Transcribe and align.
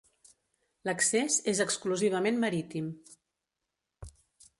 L'accés 0.89 1.35
és 1.51 1.61
exclusivament 1.65 2.39
marítim. 2.45 2.87